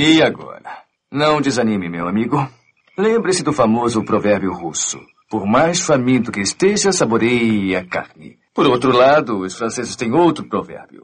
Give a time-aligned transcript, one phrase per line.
[0.00, 0.84] E agora?
[1.10, 2.48] Não desanime, meu amigo.
[2.96, 5.00] Lembre-se do famoso provérbio russo.
[5.28, 8.38] Por mais faminto que esteja, saboreie a carne.
[8.54, 11.02] Por outro lado, os franceses têm outro provérbio.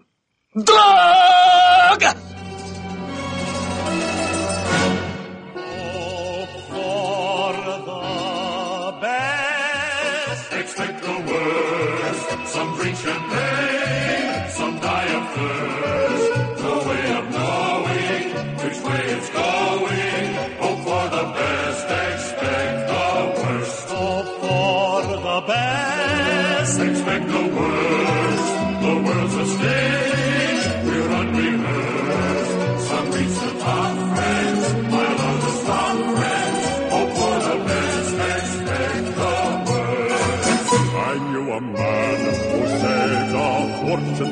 [0.54, 2.14] Droga!
[14.56, 15.93] Some die of thirst.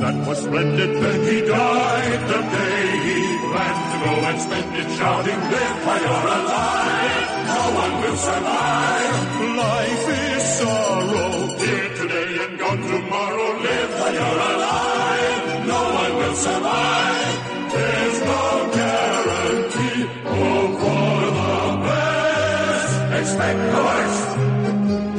[0.02, 0.90] That was splendid.
[1.02, 3.18] Then he died the day he
[3.50, 7.28] planned to go and spend it shouting, live while you're alive.
[7.52, 9.16] No one will survive.
[9.62, 11.32] Life is sorrow.
[11.64, 13.48] Here today and gone tomorrow.
[13.68, 15.42] Live while you're alive.
[15.72, 17.36] No one will survive.
[17.74, 18.42] There's no
[18.78, 20.00] guarantee.
[20.34, 21.54] Hope for the
[21.86, 22.94] best.
[23.20, 24.22] Expect the worst.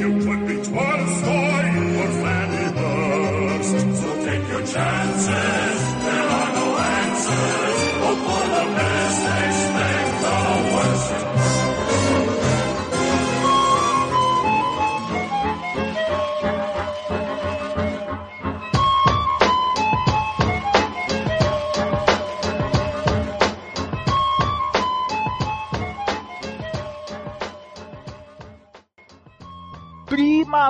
[0.00, 0.08] You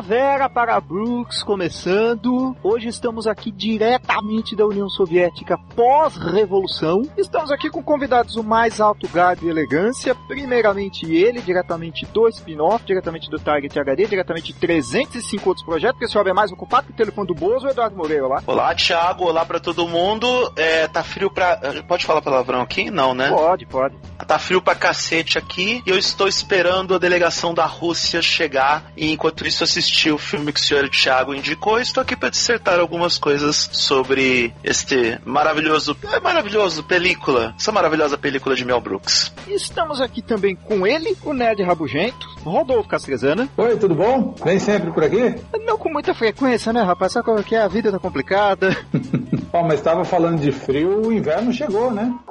[0.05, 2.55] Primavera para Brooks começando.
[2.63, 7.03] Hoje estamos aqui diretamente da União Soviética pós-revolução.
[7.17, 10.15] Estamos aqui com convidados o mais alto garbo e elegância.
[10.15, 16.05] Primeiramente ele, diretamente do spin-off, diretamente do Target HD, diretamente de 305 outros projetos, porque
[16.05, 18.43] esse homem é mais ocupado que o telefone do Bozo, o Eduardo Moreira lá.
[18.47, 19.25] Olá, Thiago.
[19.25, 20.27] Olá pra todo mundo.
[20.55, 21.59] É, tá frio pra.
[21.89, 22.91] Pode falar palavrão aqui?
[22.91, 23.31] Não, né?
[23.31, 23.97] Pode, pode.
[24.27, 29.11] Tá frio pra cacete aqui e eu estou esperando a delegação da Rússia chegar e
[29.11, 32.81] enquanto isso assisti o filme que o senhor Thiago indicou e estou aqui para dissertar
[32.81, 39.33] algumas coisas sobre este maravilhoso, é maravilhoso película, essa maravilhosa película de Mel Brooks.
[39.47, 43.49] Estamos aqui também com ele, o Nerd Rabugento, Rodolfo Castrezana.
[43.57, 44.35] Oi, tudo bom?
[44.45, 45.37] Vem sempre por aqui?
[45.65, 47.13] Não com muita frequência, né, rapaz?
[47.13, 47.63] Sabe é que é?
[47.63, 48.77] A vida tá complicada.
[49.53, 52.13] Ó, mas estava falando de frio, o inverno chegou, né?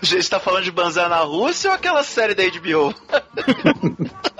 [0.00, 2.94] A gente tá falando de Banzar na Rússia ou aquela série da HBO?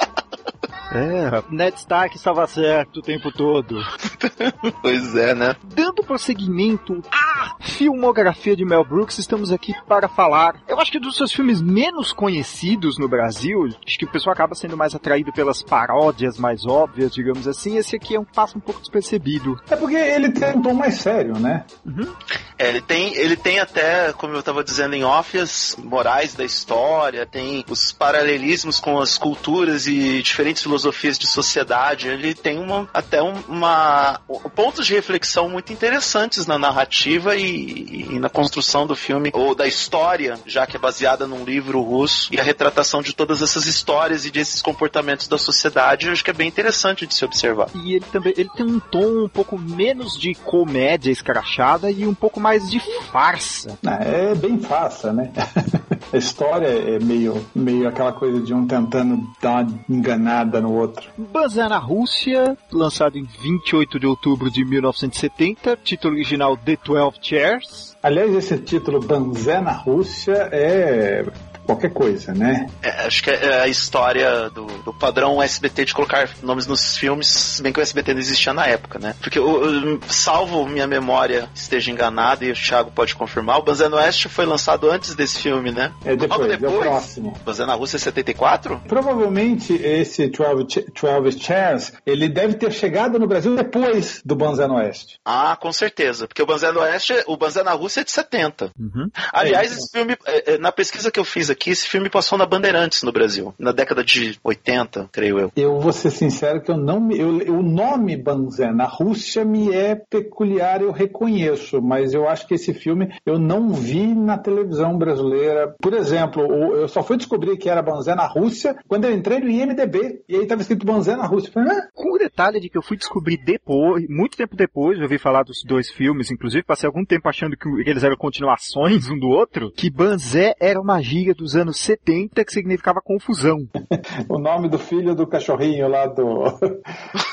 [0.94, 3.80] É, Ned Stark estava certo o tempo todo.
[4.82, 5.56] pois é, né?
[5.64, 10.56] Dando prosseguimento à filmografia de Mel Brooks, estamos aqui para falar.
[10.69, 14.54] Eu acho que dos seus filmes menos conhecidos no Brasil, acho que o pessoal acaba
[14.54, 17.78] sendo mais atraído pelas paródias mais óbvias, digamos assim.
[17.78, 19.58] Esse aqui é um passa um pouco despercebido.
[19.70, 21.64] É porque ele tem um tom mais sério, né?
[21.86, 22.12] Uhum.
[22.58, 26.44] É, ele tem, ele tem até, como eu estava dizendo em off, as morais da
[26.44, 32.09] história, tem os paralelismos com as culturas e diferentes filosofias de sociedade.
[32.09, 34.20] Ele tem uma, até um, uma
[34.54, 39.66] pontos de reflexão muito interessantes na narrativa e, e, na construção do filme ou da
[39.66, 44.25] história, já que é baseada num livro russo e a retratação de todas essas histórias
[44.25, 46.06] e desses comportamentos da sociedade.
[46.06, 47.69] Eu acho que é bem interessante de se observar.
[47.75, 52.14] E ele também ele tem um tom um pouco menos de comédia escrachada e um
[52.14, 53.78] pouco mais de farsa.
[53.84, 55.31] É bem farsa, né?
[56.12, 61.10] A história é meio, meio aquela coisa de um tentando dar uma enganada no outro.
[61.16, 67.96] Bazar na Rússia, lançado em 28 de outubro de 1970, título original The 12 Chairs.
[68.02, 71.24] Aliás, esse título Banzé na Rússia é
[71.72, 72.66] qualquer coisa, né?
[72.82, 77.28] É, acho que é a história do, do, padrão SBT de colocar nomes nos filmes,
[77.28, 79.14] se bem que o SBT não existia na época, né?
[79.20, 83.88] Porque, eu, eu, salvo minha memória esteja enganada, e o Thiago pode confirmar, o Banzé
[83.88, 85.92] no Oeste foi lançado antes desse filme, né?
[86.04, 87.36] É depois, Logo depois é o próximo.
[87.44, 88.82] Banzé na Rússia é 74?
[88.86, 94.75] Provavelmente esse 12, 12 Chairs, ele deve ter chegado no Brasil depois do Banzé no
[94.75, 95.18] Oeste.
[95.25, 98.70] Ah, com certeza, porque o Banzé no Oeste, o Banzé na Rússia é de 70.
[98.78, 99.10] Uhum.
[99.32, 100.16] Aliás, é esse filme,
[100.60, 103.70] na pesquisa que eu fiz aqui, que esse filme passou na Bandeirantes no Brasil, na
[103.70, 105.53] década de 80, creio eu.
[105.55, 107.17] Eu vou ser sincero que eu não me.
[107.17, 112.55] Eu, o nome Banzé na Rússia me é peculiar, eu reconheço, mas eu acho que
[112.55, 115.73] esse filme eu não vi na televisão brasileira.
[115.81, 116.43] Por exemplo,
[116.75, 120.35] eu só fui descobrir que era Banzé na Rússia quando eu entrei no IMDB e
[120.35, 121.53] aí estava escrito Banzé na Rússia.
[121.53, 125.05] Falei, ah, Com o detalhe de que eu fui descobrir depois, muito tempo depois, eu
[125.05, 129.17] ouvi falar dos dois filmes, inclusive passei algum tempo achando que eles eram continuações um
[129.17, 133.68] do outro, que Banzé era uma gíria dos anos 70 que significava confusão.
[134.28, 136.44] o nome do filho do cachorrinho lá do,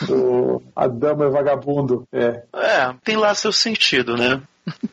[0.07, 2.03] do Adamo e Vagabundo.
[2.11, 2.43] É.
[2.53, 4.41] É, tem lá seu sentido, né?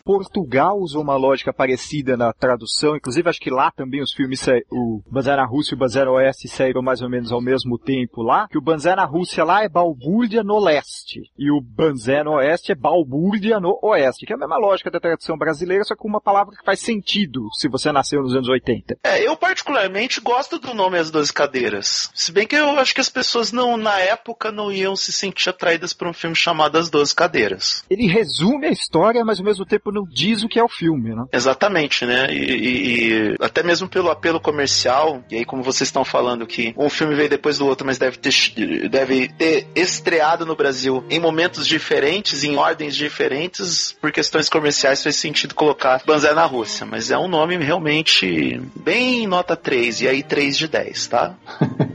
[0.04, 5.02] Portugal usou uma lógica parecida na tradução, inclusive acho que lá também os filmes, o
[5.10, 8.22] Banzé na Rússia e o Banzé no Oeste saíram mais ou menos ao mesmo tempo
[8.22, 12.32] lá, que o Banzé na Rússia lá é Balbúrdia no leste, e o Banzé no
[12.32, 16.08] Oeste é Balbúrdia no Oeste, que é a mesma lógica da tradução brasileira, só com
[16.08, 18.98] uma palavra que faz sentido se você nasceu nos anos 80.
[19.02, 22.10] É, eu particularmente gosto do nome As Doze Cadeiras.
[22.14, 25.50] Se bem que eu acho que as pessoas não, na época, não iam se sentir
[25.50, 27.84] atraídas por um filme chamado As Doze Cadeiras.
[27.90, 31.14] Ele resume a história, mas ao mesmo tempo não diz o que é o filme,
[31.14, 31.24] né?
[31.32, 32.26] Exatamente, né?
[32.30, 36.74] E, e- e até mesmo pelo apelo comercial, e aí como vocês estão falando que
[36.76, 41.18] um filme veio depois do outro, mas deve ter, deve ter estreado no Brasil em
[41.18, 47.10] momentos diferentes, em ordens diferentes, por questões comerciais faz sentido colocar Banzé na Rússia, mas
[47.10, 51.34] é um nome realmente bem nota 3, e aí 3 de 10, tá?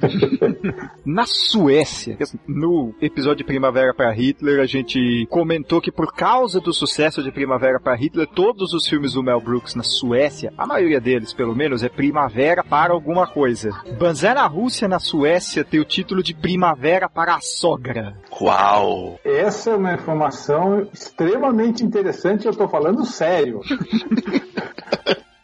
[1.06, 6.73] Na Suécia, no episódio de Primavera para Hitler, a gente comentou que por causa do
[6.73, 11.00] sucesso de Primavera para Hitler, todos os filmes do Mel Brooks na Suécia, a maioria
[11.00, 13.71] deles pelo menos, é Primavera para alguma coisa.
[13.98, 18.15] Banzé na Rússia, na Suécia, tem o título de Primavera para a Sogra.
[18.39, 19.19] Uau!
[19.24, 23.62] Essa é uma informação extremamente interessante, eu tô falando sério.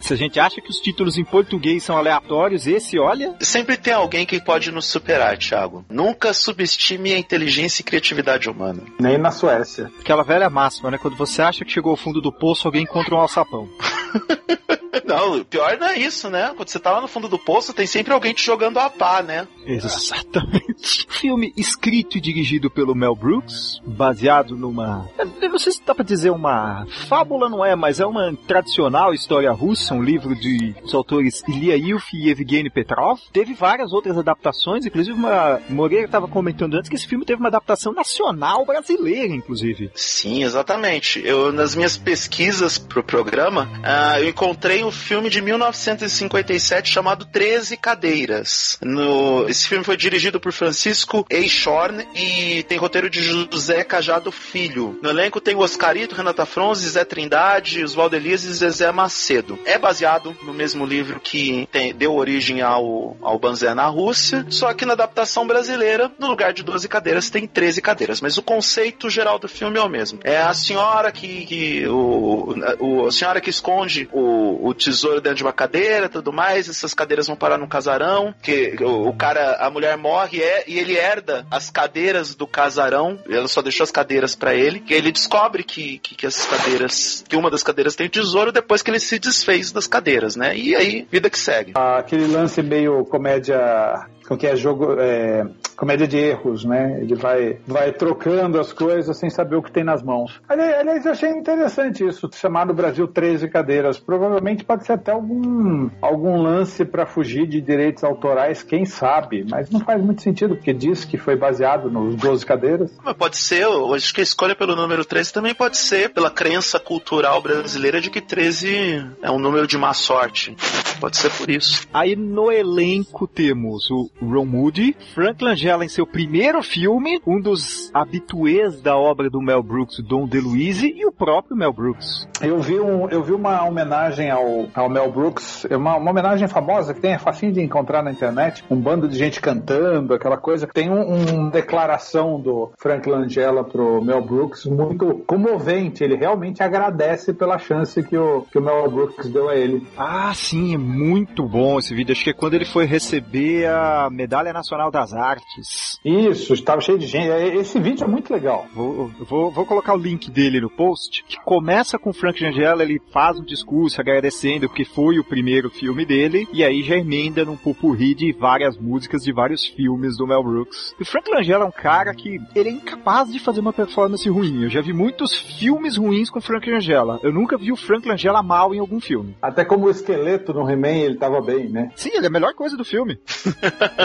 [0.08, 3.92] Se a gente acha que os títulos em português são aleatórios, esse, olha, Sempre tem
[3.92, 5.84] alguém que pode nos superar, Thiago.
[5.90, 8.84] Nunca subestime a inteligência e criatividade humana.
[8.98, 9.92] Nem na Suécia.
[10.00, 10.98] aquela velha máxima, né?
[10.98, 13.68] Quando você acha que chegou ao fundo do poço, alguém encontra um alçapão.
[15.06, 16.54] Não, o pior não é isso, né?
[16.56, 19.22] Quando você tá lá no fundo do poço, tem sempre alguém te jogando a pá,
[19.22, 19.48] né?
[19.66, 21.08] Exatamente.
[21.10, 25.10] Filme escrito e dirigido pelo Mel Brooks, baseado numa.
[25.42, 29.14] Eu não sei se dá pra dizer uma fábula, não é, mas é uma tradicional
[29.14, 33.20] história russa, um livro de dos autores Ilya Ilf e Evgeny Petrov.
[33.32, 35.60] Teve várias outras adaptações, inclusive uma.
[35.70, 39.92] Moreira estava comentando antes que esse filme teve uma adaptação nacional brasileira, inclusive.
[39.94, 41.22] Sim, exatamente.
[41.26, 47.78] Eu, nas minhas pesquisas pro programa, ah, eu encontrei um filme de 1957 chamado 13
[47.78, 48.78] Cadeiras.
[48.82, 55.00] No, esse filme foi dirigido por Francisco Eichhorn e tem roteiro de José Cajado Filho.
[55.02, 59.60] No elenco tem o Oscarito, Renata Fronze, Zé Trindade, Oswaldo Elias e Zezé Macedo.
[59.66, 64.74] É baseado no mesmo livro que tem- deu origem ao, ao Banzé na Rússia, só
[64.74, 68.22] que na adaptação brasileira, no lugar de 12 cadeiras, tem 13 cadeiras.
[68.22, 70.20] Mas o conceito geral do filme é o mesmo.
[70.24, 71.46] É a senhora que.
[71.46, 76.32] que- o, o- a senhora que esconde o, o tesouro dentro de uma cadeira tudo
[76.32, 76.70] mais.
[76.70, 78.34] Essas cadeiras vão parar no casarão.
[78.42, 83.20] Que o, o cara, a mulher morre é, e ele herda as cadeiras do casarão.
[83.30, 84.80] Ela só deixou as cadeiras pra ele.
[84.80, 87.24] Que ele descobre que, que, que essas cadeiras.
[87.28, 90.56] que uma das cadeiras tem tesouro depois que ele se desfez das cadeiras, né?
[90.56, 91.74] E aí, vida que segue.
[91.76, 94.08] Aquele lance meio comédia.
[94.30, 94.96] O que é jogo.
[95.00, 95.46] é,
[95.76, 96.98] comédia de erros, né?
[97.02, 100.42] Ele vai, vai trocando as coisas sem saber o que tem nas mãos.
[100.50, 104.00] Ali- Aliás, eu achei interessante isso, chamar no Brasil 13 cadeiras.
[104.00, 109.70] Provavelmente pode ser até algum, algum lance para fugir de direitos autorais, quem sabe, mas
[109.70, 112.92] não faz muito sentido, porque diz que foi baseado nos 12 cadeiras.
[113.04, 116.32] Mas pode ser, eu acho que a escolha pelo número 13 também pode ser pela
[116.32, 120.56] crença cultural brasileira de que 13 é um número de má sorte.
[121.00, 121.88] Pode ser por isso.
[121.94, 127.92] Aí no elenco temos o Ron Moody, Frank Langella em seu primeiro filme, um dos
[127.94, 132.28] habituês da obra do Mel Brooks, Dom DeLuise, e o próprio Mel Brooks.
[132.42, 136.48] Eu vi, um, eu vi uma homenagem ao, ao Mel Brooks, é uma, uma homenagem
[136.48, 140.38] famosa que tem, é facinho de encontrar na internet, um bando de gente cantando, aquela
[140.38, 140.68] coisa.
[140.68, 146.04] Tem uma um declaração do Frank Langella pro Mel Brooks muito comovente.
[146.04, 149.86] Ele realmente agradece pela chance que o, que o Mel Brooks deu a ele.
[149.98, 152.12] Ah, sim, é muito bom esse vídeo.
[152.12, 156.00] Acho que é quando ele foi receber a Medalha Nacional das Artes.
[156.04, 157.30] Isso, estava cheio de gente.
[157.30, 158.66] É, Esse vídeo é muito legal.
[158.74, 162.84] Vou, vou, vou colocar o link dele no post, que começa com o Frank Langella,
[162.84, 167.44] ele faz um discurso agradecendo porque foi o primeiro filme dele, e aí já emenda
[167.46, 170.96] num pupurri de várias músicas de vários filmes do Mel Brooks.
[171.00, 174.28] E o Frank Langella é um cara que ele é incapaz de fazer uma performance
[174.30, 174.64] ruim.
[174.64, 177.20] Eu já vi muitos filmes ruins com o Frank Langella.
[177.24, 179.36] Eu nunca vi o Frank Langella mal em algum filme.
[179.42, 181.92] Até como o esqueleto no He-Man, ele tava bem, né?
[181.96, 183.20] Sim, ele é a melhor coisa do filme.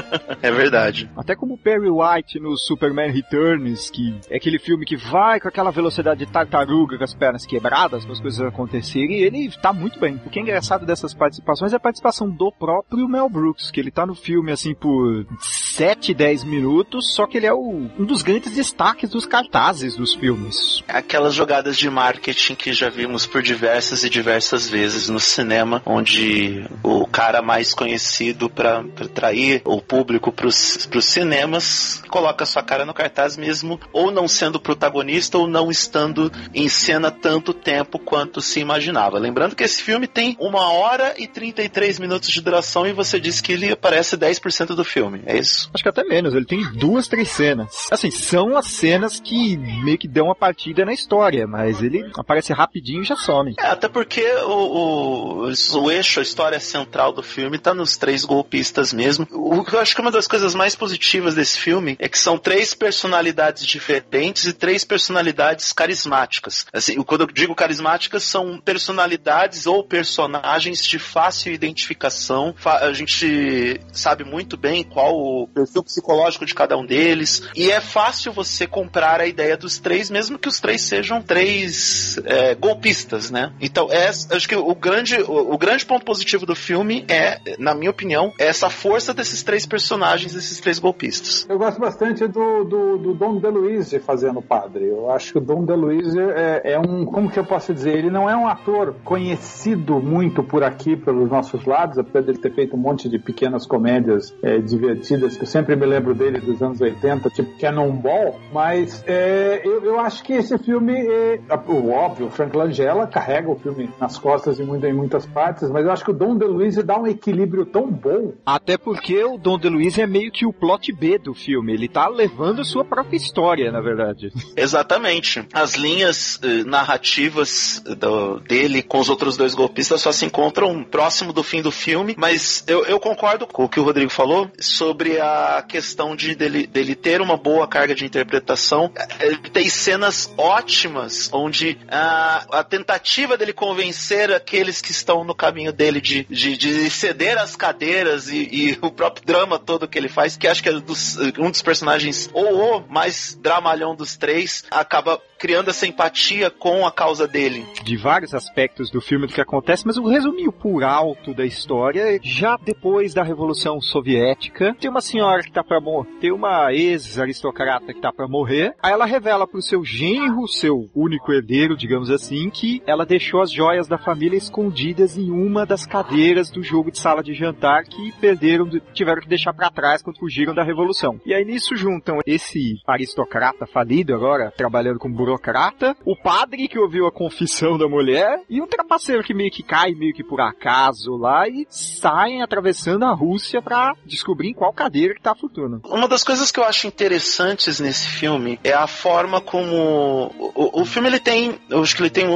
[0.42, 1.10] É verdade.
[1.16, 5.48] Até como o Perry White no Superman Returns, que é aquele filme que vai com
[5.48, 9.72] aquela velocidade de tartaruga com as pernas quebradas para as coisas acontecerem, e ele tá
[9.72, 10.20] muito bem.
[10.26, 13.90] O que é engraçado dessas participações é a participação do próprio Mel Brooks, que ele
[13.90, 18.22] tá no filme assim por 7, 10 minutos, só que ele é o, um dos
[18.22, 20.82] grandes destaques dos cartazes dos filmes.
[20.88, 26.64] Aquelas jogadas de marketing que já vimos por diversas e diversas vezes no cinema, onde
[26.82, 32.94] o cara mais conhecido para atrair o público para os cinemas coloca sua cara no
[32.94, 38.60] cartaz mesmo, ou não sendo protagonista ou não estando em cena tanto tempo quanto se
[38.60, 39.18] imaginava.
[39.18, 43.42] Lembrando que esse filme tem uma hora e 33 minutos de duração e você disse
[43.42, 45.70] que ele aparece 10% do filme, é isso?
[45.72, 47.88] Acho que até menos, ele tem duas, três cenas.
[47.90, 52.52] Assim, são as cenas que meio que dão uma partida na história, mas ele aparece
[52.52, 53.54] rapidinho e já some.
[53.58, 58.24] É, até porque o, o, o eixo, a história central do filme tá nos três
[58.24, 59.26] golpistas mesmo.
[59.30, 62.38] O que eu acho que uma das coisas mais positivas desse filme é que são
[62.38, 66.66] três personalidades diferentes e três personalidades carismáticas.
[66.72, 72.54] Assim, quando eu digo carismáticas, são personalidades ou personagens de fácil identificação.
[72.64, 77.42] A gente sabe muito bem qual o perfil psicológico de cada um deles.
[77.54, 82.18] E é fácil você comprar a ideia dos três, mesmo que os três sejam três
[82.24, 83.52] é, golpistas, né?
[83.60, 87.74] Então, é, acho que o grande, o, o grande ponto positivo do filme é, na
[87.74, 91.46] minha opinião, é essa força desses três personagens, desses três golpistas.
[91.48, 94.86] Eu gosto bastante do, do, do Dom DeLuise fazendo o padre.
[94.86, 98.10] Eu acho que o Dom DeLuise é, é um, como que eu posso dizer, ele
[98.10, 102.54] não é um ator conhecido muito por aqui, pelos nossos lados, apesar de ele ter
[102.54, 106.62] feito um monte de pequenas comédias é, divertidas, que eu sempre me lembro dele dos
[106.62, 112.26] anos 80, tipo Cannonball, mas é, eu, eu acho que esse filme, é, o óbvio,
[112.26, 115.92] o Frank Langella carrega o filme nas costas em, muita, em muitas partes, mas eu
[115.92, 118.32] acho que o Dom DeLuise dá um equilíbrio tão bom.
[118.44, 122.08] Até porque o Dom DeLuise é meio que o plot B do filme, ele tá
[122.08, 124.32] levando sua própria história, na verdade.
[124.56, 125.46] Exatamente.
[125.52, 131.32] As linhas eh, narrativas do, dele com os outros dois golpistas só se encontram próximo
[131.32, 135.18] do fim do filme, mas eu, eu concordo com o que o Rodrigo falou sobre
[135.20, 138.92] a questão de dele, dele ter uma boa carga de interpretação.
[139.20, 145.72] Ele tem cenas ótimas onde a, a tentativa dele convencer aqueles que estão no caminho
[145.72, 150.08] dele de, de, de ceder as cadeiras e, e, o próprio drama todo que ele
[150.08, 154.64] faz, que acho que é dos, um dos personagens, ou o mais dramalhão dos três,
[154.70, 157.66] acaba criando essa empatia com a causa dele.
[157.82, 162.16] De vários aspectos do filme do que acontece, mas o resuminho por alto da história,
[162.22, 167.92] já depois da Revolução Soviética, tem uma senhora que tá pra morrer, tem uma ex-aristocrata
[167.92, 172.48] que tá pra morrer, aí ela revela pro seu genro, seu único herdeiro, digamos assim,
[172.48, 177.00] que ela deixou as joias da família escondidas em uma das cadeiras do jogo de
[177.00, 181.20] sala de jantar que perderam, tiveram que deixar para trás quando fugiram da Revolução.
[181.26, 187.06] E aí nisso juntam esse aristocrata falido agora, trabalhando como burocrata, o padre que ouviu
[187.06, 191.16] a confissão da mulher e um trapaceiro que meio que cai meio que por acaso
[191.16, 195.80] lá e saem atravessando a Rússia para descobrir em qual cadeira que tá a fortuna.
[195.84, 200.84] Uma das coisas que eu acho interessantes nesse filme é a forma como o, o
[200.84, 202.26] filme ele tem, eu acho que ele tem,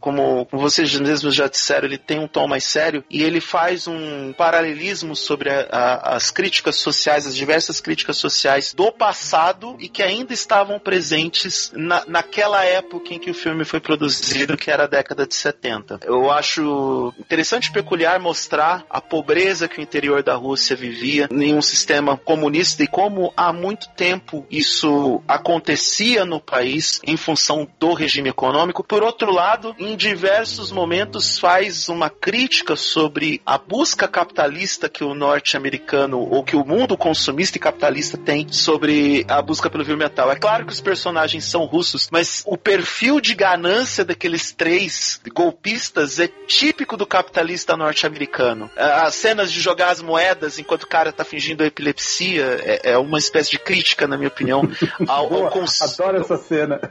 [0.00, 3.86] como, como vocês mesmos já disseram, ele tem um tom mais sério e ele faz
[3.86, 9.88] um paralelismo sobre a, a, as críticas sociais, as diversas críticas sociais do passado e
[9.88, 14.84] que ainda estavam presentes na, naquela época em que o filme foi produzido, que era
[14.84, 16.00] a década de 70.
[16.04, 21.54] Eu acho interessante e peculiar mostrar a pobreza que o interior da Rússia vivia em
[21.54, 27.92] um sistema comunista e como há muito tempo isso acontecia no país em função do
[27.92, 28.84] regime econômico.
[28.84, 35.14] Por outro lado, em diversos momentos faz uma crítica sobre a busca capitalista que o
[35.14, 40.30] norte-americano ou que o mundo consumista e capitalista tem sobre a busca pelo viu metal.
[40.30, 45.20] É claro que os personagens são russos, mas mas o perfil de ganância daqueles três
[45.32, 48.70] golpistas é típico do capitalista norte-americano.
[48.76, 53.18] As cenas de jogar as moedas enquanto o cara tá fingindo epilepsia é, é uma
[53.18, 54.62] espécie de crítica, na minha opinião,
[55.06, 55.80] ao, Boa, ao cons...
[55.82, 56.80] adoro essa cena.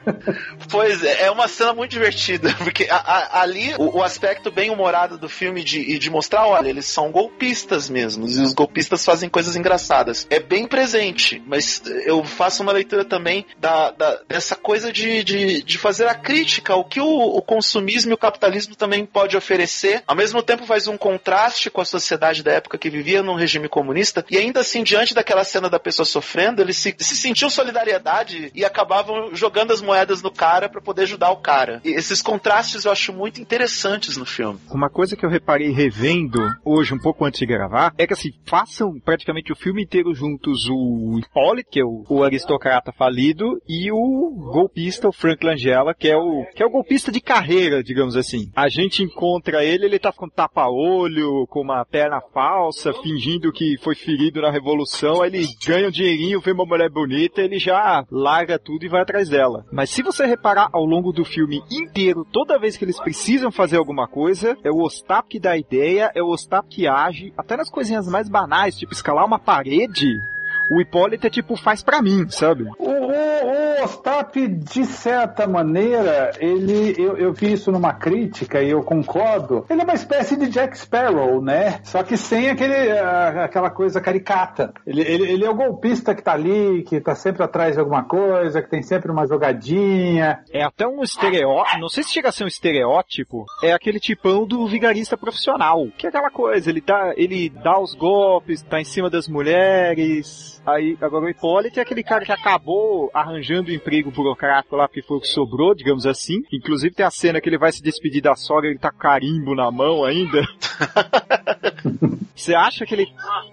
[0.69, 4.69] Pois é, é uma cena muito divertida, porque a- a- ali o, o aspecto bem
[4.69, 9.29] humorado do filme de, de mostrar, olha, eles são golpistas mesmo, e os golpistas fazem
[9.29, 10.25] coisas engraçadas.
[10.29, 15.63] É bem presente, mas eu faço uma leitura também da, da- dessa coisa de, de,
[15.63, 20.03] de fazer a crítica ao que o, o consumismo e o capitalismo também pode oferecer.
[20.07, 23.67] Ao mesmo tempo faz um contraste com a sociedade da época que vivia num regime
[23.67, 28.51] comunista, e ainda assim, diante daquela cena da pessoa sofrendo, eles se, se sentiam solidariedade
[28.53, 31.81] e acabavam jogando as moedas no cara para poder ajudar o cara.
[31.83, 34.59] E esses contrastes eu acho muito interessantes no filme.
[34.69, 38.29] Uma coisa que eu reparei revendo hoje, um pouco antes de gravar, é que assim,
[38.45, 43.91] façam praticamente o filme inteiro juntos o Hippolyte, que é o, o aristocrata falido, e
[43.91, 48.15] o golpista, o Frank Langella, que é o, que é o golpista de carreira, digamos
[48.15, 48.49] assim.
[48.55, 53.95] A gente encontra ele, ele tá com tapa-olho, com uma perna falsa, fingindo que foi
[53.95, 58.59] ferido na revolução, aí ele ganha um dinheirinho, vê uma mulher bonita, ele já larga
[58.59, 59.65] tudo e vai atrás dela.
[59.71, 63.77] Mas se você reparar ao longo do filme inteiro, toda vez que eles precisam fazer
[63.77, 67.69] alguma coisa, é o Ostap que dá ideia, é o Ostap que age, até nas
[67.69, 70.15] coisinhas mais banais, tipo escalar uma parede,
[70.69, 72.63] o Hipólito é tipo, faz pra mim, sabe?
[72.79, 73.44] O
[73.85, 79.63] Ostap, de certa maneira, ele, eu, eu vi isso numa crítica e eu concordo.
[79.69, 81.79] Ele é uma espécie de Jack Sparrow, né?
[81.83, 84.73] Só que sem aquele, aquela coisa caricata.
[84.87, 88.03] Ele, ele, ele é o golpista que tá ali, que tá sempre atrás de alguma
[88.03, 90.43] coisa, que tem sempre uma jogadinha.
[90.51, 94.47] É até um estereótipo, não sei se chega a ser um estereótipo, é aquele tipão
[94.47, 95.87] do vigarista profissional.
[95.95, 100.59] Que é aquela coisa, ele dá, ele dá os golpes, tá em cima das mulheres.
[100.65, 105.17] Aí, agora o Hipólito é aquele cara que acabou arranjando emprego burocrático lá, porque foi
[105.17, 106.43] o que sobrou, digamos assim.
[106.51, 109.53] Inclusive tem a cena que ele vai se despedir da sogra, ele tá com carimbo
[109.53, 110.41] na mão ainda.
[112.35, 113.07] Você acha que ele,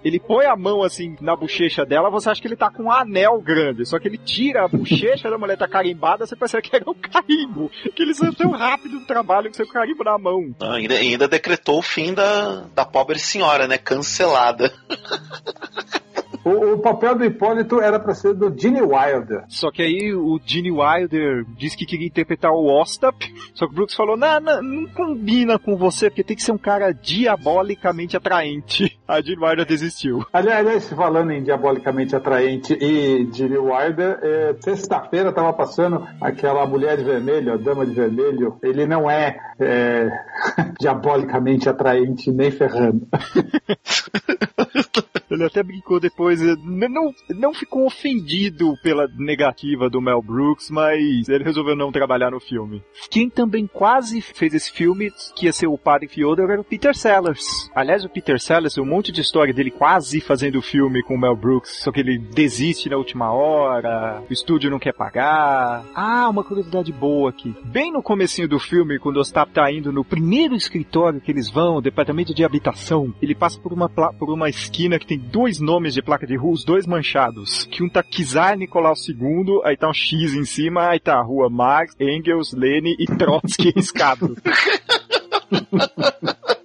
[0.05, 2.93] ele põe a mão assim na bochecha dela, você acha que ele tá com um
[2.93, 3.87] anel grande.
[3.87, 6.95] Só que ele tira a bochecha da mulher tá carimbada, você pensa que era um
[6.95, 7.71] carimbo.
[7.95, 10.52] Que eles são tão rápido no trabalho com seu carimbo na mão.
[10.61, 13.79] Ainda, ainda decretou o fim da, da pobre senhora, né?
[13.79, 14.73] Cancelada.
[16.44, 19.44] O, o papel do Hipólito era pra ser do Gene Wilder.
[19.49, 23.16] Só que aí o Gene Wilder disse que queria interpretar o Ostap,
[23.54, 26.52] só que o Brooks falou, não, não, não combina com você, porque tem que ser
[26.52, 28.99] um cara diabolicamente atraente.
[29.06, 30.25] A Gene Wilder desistiu.
[30.32, 36.96] Aliás, aliás, falando em diabolicamente atraente e Gene Wilder, é, sexta-feira tava passando aquela mulher
[36.96, 38.58] de vermelho, a dama de vermelho.
[38.62, 40.08] Ele não é, é
[40.80, 43.06] diabolicamente atraente nem ferrando.
[45.31, 51.26] Ele até brincou depois, eh, não, não ficou ofendido pela negativa do Mel Brooks, mas
[51.29, 52.83] ele resolveu não trabalhar no filme.
[53.11, 56.95] Quem também quase fez esse filme, que ia ser o Padre Fyodor, era o Peter
[56.95, 57.71] Sellers.
[57.75, 61.19] Aliás, o Peter Sellers, um monte de história dele quase fazendo o filme com o
[61.19, 65.85] Mel Brooks, só que ele desiste na última hora, o estúdio não quer pagar.
[65.95, 67.55] Ah, uma curiosidade boa aqui.
[67.64, 71.50] Bem no comecinho do filme, quando o Ostap tá indo no primeiro escritório que eles
[71.50, 75.61] vão, o departamento de habitação, ele passa por uma, por uma esquina que tem dois
[75.61, 77.66] nomes de placa de rua, os dois manchados.
[77.70, 81.22] Que um tá Kizar Nicolau II, aí tá um X em cima, aí tá a
[81.22, 84.37] rua Marx, Engels, Lenin e Trotsky riscado.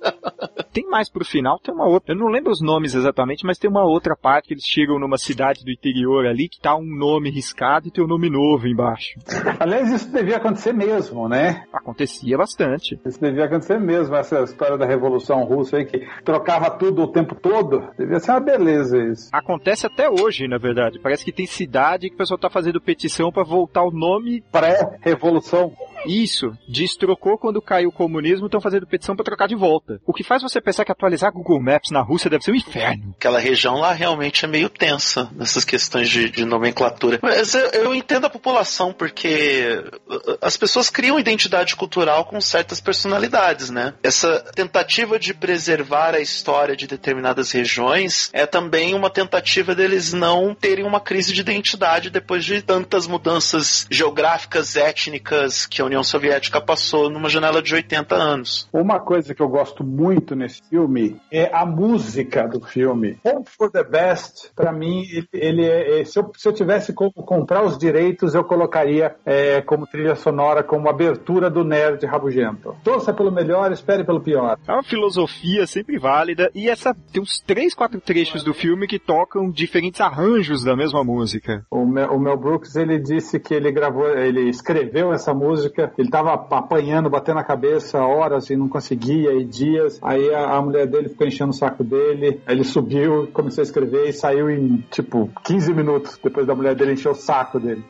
[0.78, 2.14] Tem mais pro final, tem uma outra.
[2.14, 5.18] Eu não lembro os nomes exatamente, mas tem uma outra parte que eles chegam numa
[5.18, 9.20] cidade do interior ali que tá um nome riscado e tem um nome novo embaixo.
[9.60, 11.64] Aliás, isso devia acontecer mesmo, né?
[11.74, 13.00] Acontecia bastante.
[13.04, 17.34] Isso devia acontecer mesmo, essa história da Revolução Russa aí, que trocava tudo o tempo
[17.34, 17.82] todo.
[17.98, 19.30] Devia ser uma beleza isso.
[19.34, 21.00] Acontece até hoje, na verdade.
[21.02, 24.44] Parece que tem cidade que o pessoal tá fazendo petição pra voltar o nome.
[24.52, 25.74] Pré-revolução.
[26.08, 30.00] Isso, destrocou quando caiu o comunismo, estão fazendo petição pra trocar de volta.
[30.06, 33.16] O que faz você pensar que atualizar Google Maps na Rússia deve ser um inferno.
[33.18, 37.20] Aquela região lá realmente é meio tensa nessas questões de, de nomenclatura.
[37.22, 42.80] Mas eu, eu entendo a população, porque uh, as pessoas criam identidade cultural com certas
[42.80, 43.94] personalidades, né?
[44.02, 50.56] Essa tentativa de preservar a história de determinadas regiões é também uma tentativa deles não
[50.56, 56.62] terem uma crise de identidade depois de tantas mudanças geográficas, étnicas, que a União Soviética
[56.62, 58.68] passou numa janela de 80 anos.
[58.72, 63.18] Uma coisa que eu gosto muito nesse filme é a música do filme.
[63.24, 66.94] Hope for the Best, pra mim, ele, ele é, é- se, eu, se eu tivesse
[66.94, 72.76] como comprar os direitos, eu colocaria é, como trilha sonora, como abertura do Nerd Rabugento.
[72.84, 74.58] Torça pelo melhor, espere pelo pior.
[74.68, 79.00] É uma filosofia sempre válida e essa tem uns três, quatro trechos do filme que
[79.00, 81.66] tocam diferentes arranjos da mesma música.
[81.72, 86.10] O Mel, o Mel Brooks, ele disse que ele gravou, ele escreveu essa música, ele
[86.10, 90.00] tava apanhando, batendo a cabeça horas e não conseguia, e dias.
[90.02, 93.66] Aí a, a mulher dele ficou enchendo o saco dele, aí ele subiu, começou a
[93.66, 97.84] escrever e saiu em, tipo, 15 minutos, depois da mulher dele encher o saco dele.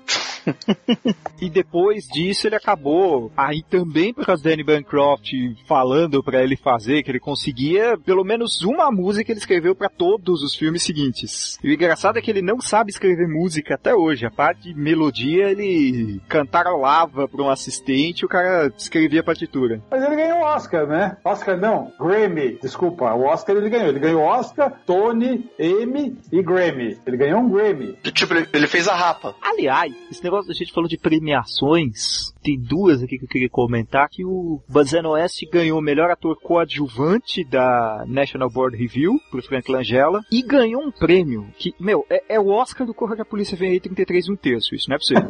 [1.39, 5.31] E depois disso ele acabou aí também por causa do Danny Bancroft
[5.67, 10.41] falando pra ele fazer que ele conseguia pelo menos uma música ele escreveu pra todos
[10.41, 11.59] os filmes seguintes.
[11.63, 14.25] E o engraçado é que ele não sabe escrever música até hoje.
[14.25, 19.81] A parte de melodia ele cantarolava pra um assistente e o cara escrevia a partitura.
[19.91, 21.17] Mas ele ganhou o Oscar, né?
[21.23, 23.87] Oscar não, Grammy, desculpa, o Oscar ele ganhou.
[23.89, 26.97] Ele ganhou Oscar, Tony, Emmy e Grammy.
[27.05, 27.93] Ele ganhou um Grammy.
[28.11, 29.35] Tipo, ele- ele fez a rapa.
[29.41, 34.07] Aliás, esse negócio da gente falou de premiações, tem duas aqui que eu queria comentar,
[34.07, 39.69] que o Bazano West ganhou o melhor ator coadjuvante da National Board Review, pro Frank
[39.69, 43.25] Langella, e ganhou um prêmio que, meu, é, é o Oscar do Corra que a
[43.25, 45.29] Polícia Vem aí 33 e um terço, isso não é possível.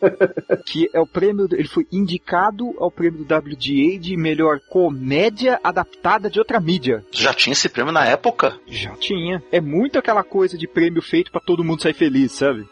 [0.64, 6.30] que é o prêmio, ele foi indicado ao prêmio do WGA de melhor comédia adaptada
[6.30, 7.04] de outra mídia.
[7.10, 8.58] Já tinha esse prêmio na época?
[8.66, 9.42] Já tinha.
[9.52, 12.66] É muito aquela coisa de prêmio feito pra todo mundo sair feliz, sabe?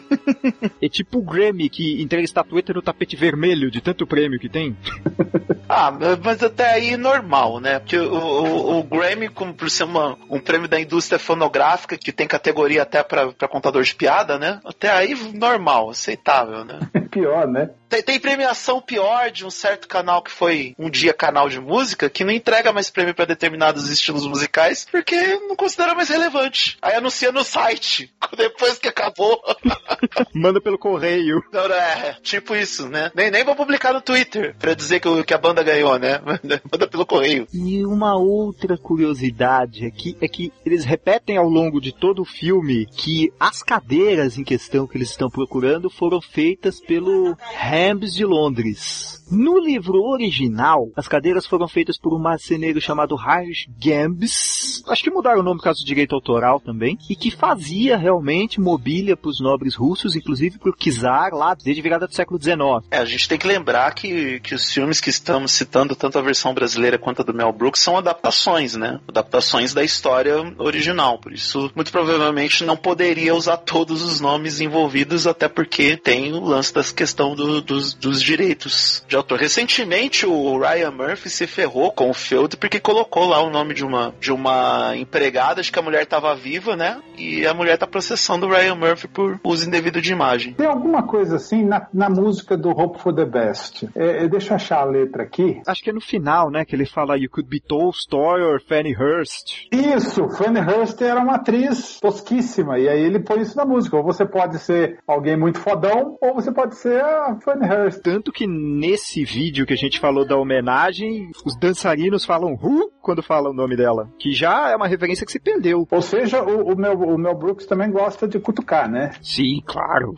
[0.80, 4.76] é tipo o Grammy que entrega estatueta no tapete vermelho de tanto prêmio que tem.
[5.68, 7.80] Ah, mas até aí normal, né?
[7.80, 12.12] Porque o, o- o Grammy, como por ser uma- um prêmio da indústria fonográfica, que
[12.12, 14.60] tem categoria até pra contador de piada, né?
[14.64, 16.78] Até aí normal, aceitável, né?
[17.10, 17.70] Pior, né?
[17.88, 22.10] Tem, tem premiação pior de um certo canal que foi um dia canal de música,
[22.10, 25.16] que não entrega mais prêmio pra determinados estilos musicais, porque
[25.48, 26.76] não considera mais relevante.
[26.82, 29.40] Aí anuncia no site, depois que acabou.
[30.34, 31.42] Manda pelo correio.
[31.52, 33.10] Não, não, é, tipo isso, né?
[33.14, 36.20] Nem, nem vou publicar no Twitter pra dizer que, que a banda ganhou, né?
[36.70, 37.46] Manda pelo correio.
[37.52, 42.86] E uma outra curiosidade aqui é que eles repetem ao longo de todo o filme
[42.86, 47.36] que as cadeiras em questão que eles estão procurando foram feitas pelo
[47.76, 49.22] Hambs de Londres.
[49.30, 54.82] No livro original, as cadeiras foram feitas por um marceneiro chamado Heinrich Gambs.
[54.88, 56.96] Acho que mudaram o nome por causa do direito autoral também.
[57.10, 61.80] E que fazia realmente mobília para os nobres russos, inclusive para o Czar lá desde
[61.80, 62.56] a virada do século XIX.
[62.90, 66.22] É, a gente tem que lembrar que, que os filmes que estamos citando, tanto a
[66.22, 69.00] versão brasileira quanto a do Mel Brooks, são adaptações, né?
[69.08, 71.18] Adaptações da história original.
[71.18, 76.44] Por isso, muito provavelmente não poderia usar todos os nomes envolvidos, até porque tem o
[76.44, 79.38] lance da questão do- dos, dos direitos de autor.
[79.38, 83.84] Recentemente, o Ryan Murphy se ferrou com o Field porque colocou lá o nome de
[83.84, 87.00] uma, de uma empregada, acho que a mulher estava viva, né?
[87.16, 90.54] E a mulher tá processando o Ryan Murphy por uso indevido de imagem.
[90.54, 93.88] Tem alguma coisa assim na, na música do Hope for the Best.
[93.94, 95.60] É, é, deixa eu achar a letra aqui.
[95.66, 98.94] Acho que é no final, né, que ele fala You could be Tolstoy or Fanny
[98.94, 99.66] Hurst.
[99.72, 103.96] Isso, Fanny Hurst era uma atriz tosquíssima, e aí ele põe isso na música.
[103.96, 108.00] Ou você pode ser alguém muito fodão, ou você pode ser a Fanny Hurst.
[108.02, 113.22] Tanto que nesse vídeo que a gente falou da homenagem, os dançarinos falam Who quando
[113.22, 114.10] falam o nome dela.
[114.18, 115.86] Que já é uma referência que se perdeu.
[115.90, 119.12] Ou seja, o, o, Mel, o Mel Brooks também gosta de cutucar, né?
[119.22, 120.14] Sim, claro.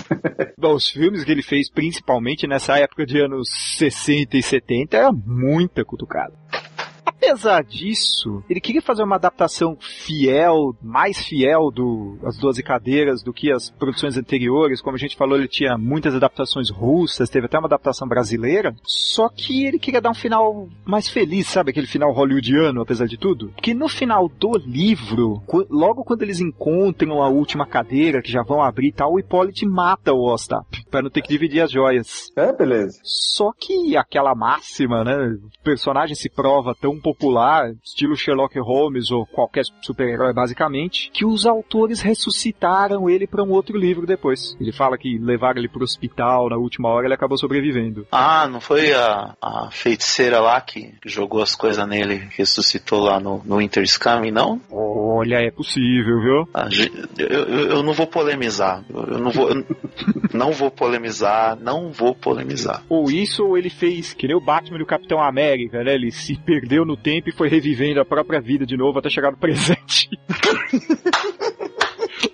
[0.56, 5.12] Bom, os filmes que ele fez, principalmente nessa época de anos 60 e 70, era
[5.12, 6.32] muita cutucada.
[7.10, 13.32] Apesar disso, ele queria fazer uma adaptação fiel, mais fiel do as 12 cadeiras do
[13.32, 14.80] que as produções anteriores.
[14.80, 18.74] Como a gente falou, ele tinha muitas adaptações russas, teve até uma adaptação brasileira.
[18.84, 21.70] Só que ele queria dar um final mais feliz, sabe?
[21.70, 23.52] Aquele final hollywoodiano, apesar de tudo.
[23.60, 28.62] Que no final do livro, logo quando eles encontram a última cadeira, que já vão
[28.62, 32.30] abrir e tal, o Hippolyte mata o Ostap, para não ter que dividir as joias.
[32.36, 33.00] É, beleza.
[33.02, 35.16] Só que aquela máxima, né?
[35.16, 41.46] O personagem se prova tão popular, estilo Sherlock Holmes ou qualquer super-herói basicamente, que os
[41.46, 44.56] autores ressuscitaram ele para um outro livro depois.
[44.60, 48.06] Ele fala que levaram ele pro hospital na última hora ele acabou sobrevivendo.
[48.10, 53.42] Ah, não foi a, a feiticeira lá que jogou as coisas nele, ressuscitou lá no,
[53.44, 54.60] no Winter's Coming, não?
[54.70, 56.48] Olha, é possível, viu?
[56.54, 56.68] Ah,
[57.18, 58.84] eu, eu, eu não vou polemizar.
[58.88, 59.50] Eu eu não vou.
[59.50, 59.64] eu
[60.32, 62.84] não vou polemizar, não vou polemizar.
[62.88, 65.94] Ou isso, ou ele fez que nem o Batman e o Capitão América, né?
[65.94, 69.30] Ele se perdeu no tempo e foi revivendo a própria vida de novo até chegar
[69.30, 70.08] no presente.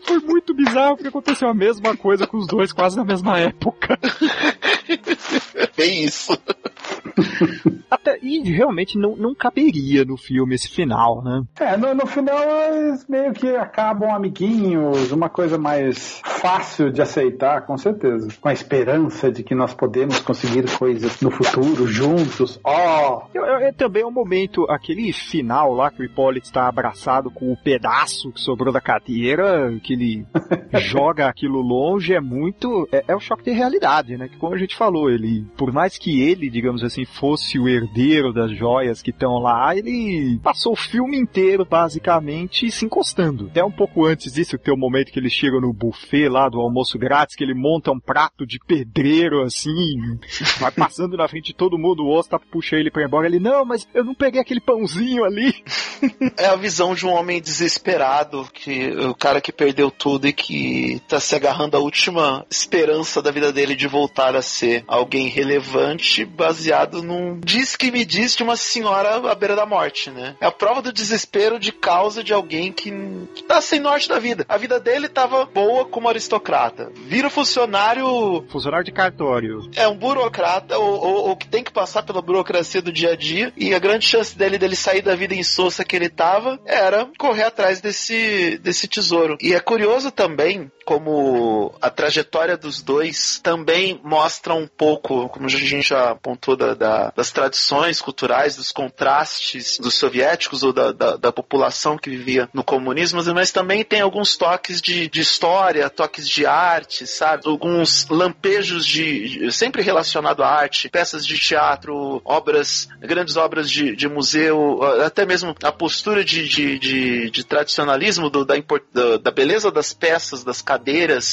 [0.04, 3.98] Foi muito bizarro porque aconteceu a mesma coisa com os dois quase na mesma época.
[5.76, 6.32] Bem isso.
[7.90, 11.42] Até, e realmente não, não caberia no filme esse final, né?
[11.60, 12.38] É, no, no final
[12.72, 18.28] eles meio que acabam amiguinhos, uma coisa mais fácil de aceitar, com certeza.
[18.40, 22.58] Com a esperança de que nós podemos conseguir coisas no futuro juntos.
[22.64, 23.26] Ó!
[23.34, 27.56] Eu- É também um momento, aquele final lá que o Hipólito está abraçado com o
[27.56, 30.26] pedaço que sobrou da cadeira, que ele
[30.80, 32.86] joga aquilo longe, é muito.
[32.92, 34.28] É, é o choque de realidade, né?
[34.28, 38.32] Que como a gente falou, ele, por mais que ele, digamos assim, fosse o herdeiro
[38.32, 43.46] das joias que estão lá, ele passou o filme inteiro, basicamente, se encostando.
[43.46, 46.60] Até um pouco antes disso, tem o momento que ele chega no buffet lá do
[46.60, 50.18] almoço grátis, que ele monta um prato de pedreiro, assim,
[50.60, 53.40] vai passando na frente de todo mundo, o Osta puxa ele pra ir embora, ele,
[53.40, 55.54] não, mas eu não peguei aquele pãozinho ali.
[56.38, 61.00] É a visão de um homem desesperado, que o cara que perdeu tudo e que
[61.08, 66.24] tá se agarrando à última esperança da vida dele de voltar a ser alguém relevante,
[66.24, 70.36] baseado num diz que me diz de uma senhora à beira da morte, né?
[70.40, 72.86] É a prova do desespero de causa de alguém que
[73.34, 74.44] que tá sem norte da vida.
[74.48, 76.90] A vida dele tava boa como aristocrata.
[76.94, 79.70] Vira funcionário Funcionário de cartório.
[79.76, 83.16] é um burocrata ou, ou- ou que tem que passar pela burocracia do dia a
[83.16, 87.08] dia e a grande chance dele dele sair da vida insossa que ele tava era
[87.18, 89.36] correr atrás desse, desse tesouro.
[89.40, 95.48] E é curioso também como a trajetória dos dois também mostra um pouco, como a
[95.48, 101.16] gente já apontou, da- da- das tradições culturais, dos contrastes dos soviéticos ou da, da-
[101.32, 106.46] população que vivia no comunismo, mas também tem alguns toques de, de história, toques de
[106.46, 107.42] arte, sabe?
[107.46, 109.50] Alguns lampejos de.
[109.52, 115.54] sempre relacionado à arte, peças de teatro, obras, grandes obras de, de museu, até mesmo
[115.64, 120.62] a postura de, de, de- de tradicionalismo do- da, impor- da- beleza das peças, das
[120.62, 120.75] cadeiras,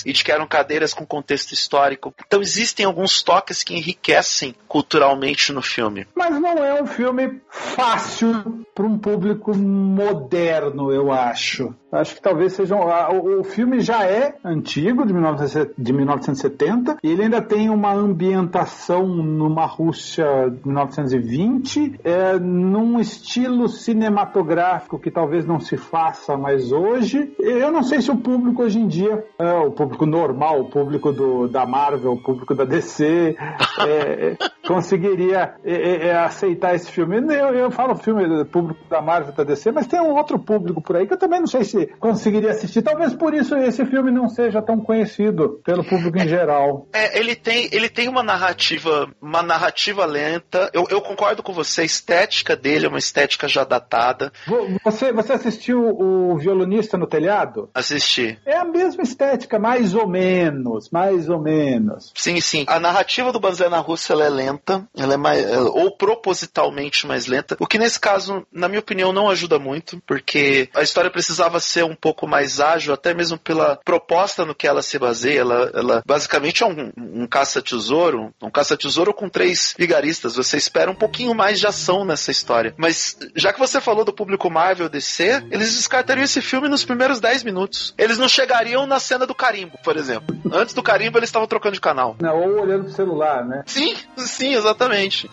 [0.06, 2.14] e de que eram cadeiras com contexto histórico.
[2.26, 6.08] Então existem alguns toques que enriquecem culturalmente no filme.
[6.16, 11.74] Mas não é um filme fácil para um público moderno, eu acho.
[11.94, 12.76] Acho que talvez seja.
[12.76, 17.94] ah, O, filme já é antigo, de 1970, de 1970, e ele ainda tem uma
[17.94, 26.72] ambientação numa Rússia de 1920, é, num estilo cinematográfico que talvez não se faça mais
[26.72, 27.32] hoje.
[27.40, 31.12] Eu não sei se o público hoje em dia, é, o público normal, o público
[31.12, 33.36] do, da Marvel, o público da DC,
[33.88, 34.36] é,
[34.68, 37.18] conseguiria é, é, é, aceitar esse filme.
[37.18, 40.82] Eu, eu falo filme do público da Marvel da DC, mas tem um outro público
[40.82, 42.82] por aí que eu também não sei se conseguiria assistir.
[42.82, 46.88] Talvez por isso esse filme não seja tão conhecido pelo público em geral.
[46.94, 50.70] É, ele tem, ele tem uma narrativa, uma narrativa lenta.
[50.74, 54.32] Eu, eu concordo com você, a estética dele é uma estética já datada.
[54.48, 57.70] Vo- Você, você assistiu o Violinista no Telhado?
[57.74, 58.38] Assisti.
[58.46, 62.12] É a mesma estética, mais ou menos, mais ou menos.
[62.16, 62.66] Sim, sim.
[62.68, 64.53] A narrativa do Banzé na Rússia é lenta,
[64.98, 69.12] ela é mais, ela- ou propositalmente mais lenta, o que nesse caso, na minha opinião,
[69.14, 73.78] não ajuda muito, porque a história precisava ser um pouco mais ágil, até mesmo pela
[73.84, 75.42] proposta no que ela se baseia.
[75.42, 80.36] Ela, ela basicamente é um, um caça-tesouro, um caça-tesouro com três vigaristas.
[80.36, 82.74] Você espera um pouquinho mais de ação nessa história.
[82.78, 87.20] Mas já que você falou do público Marvel DC, eles descartariam esse filme nos primeiros
[87.20, 87.94] 10 minutos.
[87.98, 90.36] Eles não chegariam na cena do carimbo, por exemplo.
[90.52, 92.16] Antes do carimbo, eles estavam trocando de canal.
[92.22, 93.64] Né, Ou olhando pro celular, né?
[93.66, 95.30] Sim, sim, exatamente.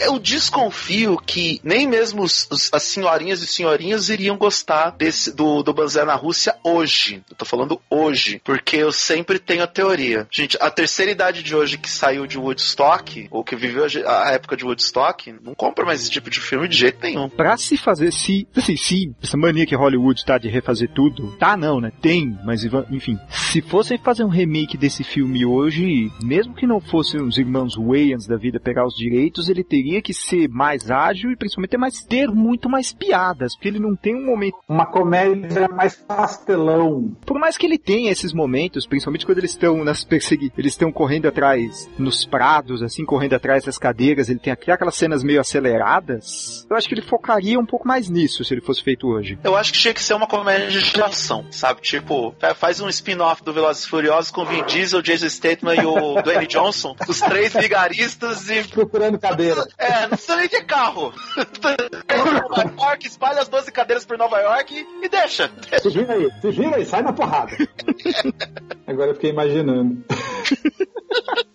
[0.00, 5.62] Eu desconfio que nem mesmo os- os- as senhorinhas e senhorinhos iriam gostar desse, do,
[5.62, 7.22] do Banzé na Rússia hoje.
[7.28, 10.26] Eu tô falando hoje, porque eu sempre tenho a teoria.
[10.30, 14.32] Gente, a terceira idade de hoje que saiu de Woodstock, ou que viveu a a
[14.32, 17.28] época de Woodstock, não compra mais esse tipo de filme de jeito nenhum.
[17.28, 21.56] Pra se fazer, se, assim, se essa mania que Hollywood tá de refazer tudo, tá
[21.56, 21.92] não, né?
[22.00, 27.20] Tem, mas enfim, se fossem fazer um remake desse filme hoje, mesmo que não fossem
[27.22, 31.36] os irmãos Wayans da vida pegar os direitos, ele teria que ser mais ágil e
[31.36, 35.68] principalmente ter mais ter muito mais piadas, porque ele não tem um momento, Uma comédia
[35.68, 37.16] mais pastelão.
[37.24, 40.92] por mais que ele tenha esses momentos, principalmente quando eles estão nas persegui, eles estão
[40.92, 45.40] correndo atrás nos prados, assim, correndo atrás das cadeiras, ele tem aqui aquelas cenas meio
[45.40, 46.66] aceleradas.
[46.68, 49.38] Eu acho que ele focaria um pouco mais nisso se ele fosse feito hoje.
[49.42, 51.80] Eu acho que tinha que ser uma comédia de ação, sabe?
[51.80, 55.84] Tipo, fa- faz um spin-off do Velozes e Furiosos com Vin Diesel, Jason Statham e
[55.84, 59.64] o Dwayne Johnson, os três vigaristas e Procurando cadeira.
[59.78, 61.12] É, não precisa nem ter carro.
[62.48, 65.50] Nova York, espalha as 12 cadeiras por Nova York e deixa.
[65.80, 67.52] Se gira aí, se gira aí, sai na porrada.
[68.86, 70.04] Agora eu fiquei imaginando.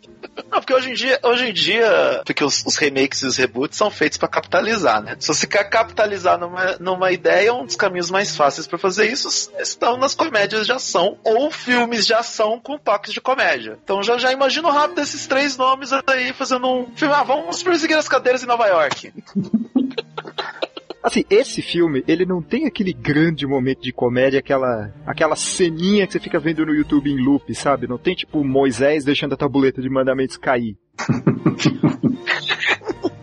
[0.69, 3.89] Porque hoje em dia, hoje em dia, porque os, os remakes e os reboots são
[3.89, 5.15] feitos pra capitalizar, né?
[5.19, 9.51] Se você quer capitalizar numa, numa ideia, um dos caminhos mais fáceis pra fazer isso
[9.59, 13.79] estão nas comédias de ação ou filmes de ação com toques de comédia.
[13.83, 17.15] Então já já imagino rápido esses três nomes aí fazendo um filme.
[17.15, 19.11] Ah, vamos perseguir as cadeiras em Nova York.
[21.01, 26.13] Assim, esse filme, ele não tem aquele grande momento de comédia, aquela, aquela ceninha que
[26.13, 27.87] você fica vendo no YouTube em loop, sabe?
[27.87, 30.75] Não tem tipo Moisés deixando a tabuleta de mandamentos cair.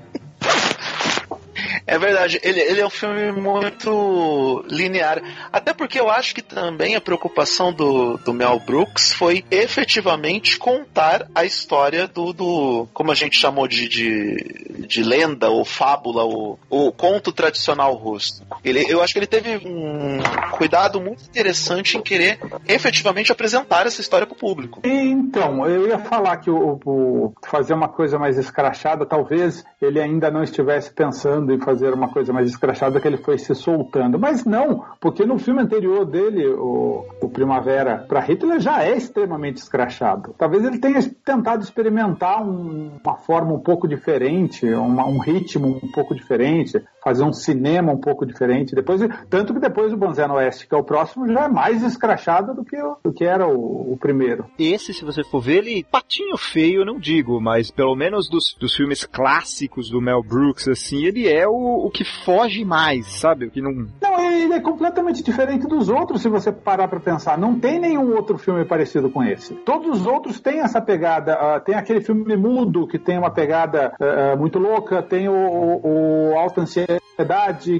[1.86, 5.22] É verdade, ele, ele é um filme muito linear.
[5.52, 11.28] Até porque eu acho que também a preocupação do, do Mel Brooks foi efetivamente contar
[11.34, 16.58] a história do, do como a gente chamou de, de, de lenda ou fábula, ou,
[16.68, 18.44] ou conto tradicional russo.
[18.64, 20.18] Ele, eu acho que ele teve um
[20.52, 24.80] cuidado muito interessante em querer efetivamente apresentar essa história para o público.
[24.84, 30.30] Então, eu ia falar que o, o fazer uma coisa mais escrachada, talvez ele ainda
[30.30, 34.18] não estivesse pensando em fazer uma coisa mais escrachada que ele foi se soltando.
[34.18, 39.58] Mas não, porque no filme anterior dele, o, o Primavera para Hitler, já é extremamente
[39.58, 40.34] escrachado.
[40.38, 45.90] Talvez ele tenha tentado experimentar um, uma forma um pouco diferente, uma, um ritmo um
[45.92, 48.74] pouco diferente, fazer um cinema um pouco diferente.
[48.74, 51.82] Depois, tanto que depois o Bonzé no Oeste, que é o próximo, já é mais
[51.82, 54.46] escrachado do que, do que era o, o primeiro.
[54.58, 58.74] Esse, se você for ver, ele patinho feio, não digo, mas pelo menos dos, dos
[58.74, 63.46] filmes clássicos do Mel Brooks, assim, ele é o, o que foge mais, sabe?
[63.46, 63.86] O que não.
[64.00, 67.38] Não, ele é completamente diferente dos outros, se você parar pra pensar.
[67.38, 69.54] Não tem nenhum outro filme parecido com esse.
[69.54, 71.34] Todos os outros têm essa pegada.
[71.34, 76.32] Uh, tem aquele filme mudo que tem uma pegada uh, muito louca, tem o, o,
[76.32, 77.00] o Alta Ansiedade,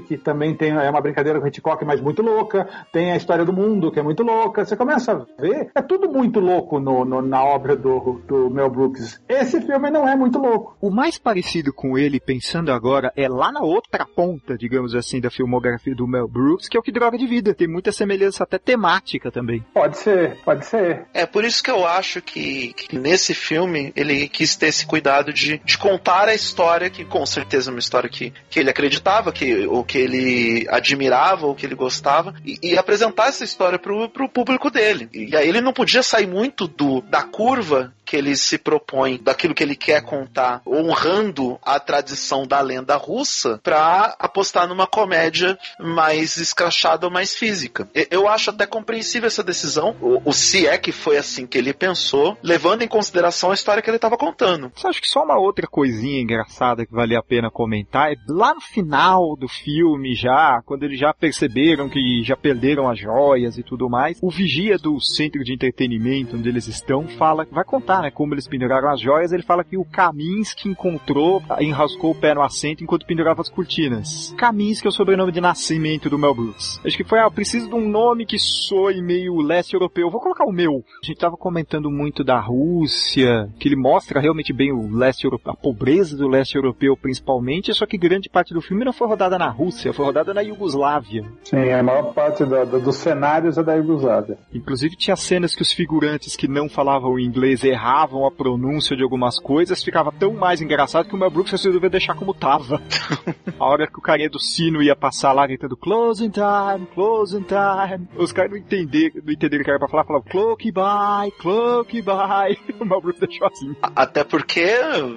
[0.07, 2.67] que também tem, é uma brincadeira com Hitchcock, mas muito louca.
[2.91, 4.65] Tem a História do Mundo, que é muito louca.
[4.65, 8.69] Você começa a ver, é tudo muito louco no, no, na obra do, do Mel
[8.69, 9.21] Brooks.
[9.27, 10.77] Esse filme não é muito louco.
[10.81, 15.29] O mais parecido com ele, pensando agora, é lá na outra ponta, digamos assim, da
[15.29, 17.53] filmografia do Mel Brooks, que é o que Droga de Vida.
[17.53, 19.63] Tem muita semelhança até temática também.
[19.73, 21.05] Pode ser, pode ser.
[21.13, 25.31] É por isso que eu acho que, que nesse filme ele quis ter esse cuidado
[25.31, 29.26] de, de contar a história, que com certeza é uma história que, que ele acreditava,
[29.31, 34.09] que, ou que ele admirava, ou que ele gostava, e, e apresentar essa história pro,
[34.09, 35.09] pro público dele.
[35.13, 39.53] E aí ele não podia sair muito do da curva que ele se propõe, daquilo
[39.53, 46.37] que ele quer contar, honrando a tradição da lenda russa, para apostar numa comédia mais
[46.37, 47.87] escrachada ou mais física.
[48.09, 51.73] Eu acho até compreensível essa decisão, o, o se é que foi assim que ele
[51.73, 54.71] pensou, levando em consideração a história que ele estava contando.
[54.73, 58.53] Você acha que só uma outra coisinha engraçada que vale a pena comentar é lá
[58.53, 63.63] no final do filme já, quando eles já perceberam que já perderam as joias e
[63.63, 68.11] tudo mais, o vigia do centro de entretenimento onde eles estão fala, vai contar né,
[68.11, 72.41] como eles penduraram as joias, ele fala que o Kaminsky encontrou, enrascou o pé no
[72.41, 74.33] assento enquanto pendurava as cortinas.
[74.37, 76.79] Kaminsky é o sobrenome de nascimento do Mel Brooks.
[76.85, 80.09] Acho que foi, ah, preciso de um nome que soe meio leste europeu.
[80.09, 80.83] Vou colocar o meu.
[81.03, 85.51] A gente tava comentando muito da Rússia, que ele mostra realmente bem o leste europeu,
[85.51, 89.37] a pobreza do leste europeu principalmente, só que grande parte do filme não foi rodada
[89.37, 91.25] na Rússia, foi rodada na Iugoslávia.
[91.43, 94.37] Sim, a maior parte do, do, dos cenários é da Iugoslávia.
[94.53, 99.39] Inclusive tinha cenas que os figurantes que não falavam inglês erravam a pronúncia de algumas
[99.39, 102.81] coisas, ficava tão mais engraçado que o Mel Brooks resolveu deixar como tava.
[103.59, 108.07] a hora que o carinha do sino ia passar lá gritando closing time, closing time.
[108.17, 112.01] Os caras não entenderam, não entenderam o que era pra falar, falavam cloak by, cloak
[112.01, 112.77] by.
[112.79, 113.75] O Mel Brooks deixou assim.
[113.81, 114.65] Até porque